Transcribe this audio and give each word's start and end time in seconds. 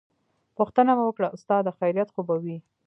پوښتنه 0.57 0.91
مې 0.97 1.03
وکړه 1.05 1.27
استاده 1.35 1.71
خيريت 1.79 2.09
خو 2.11 2.21
به 2.27 2.35
وي. 2.43 2.57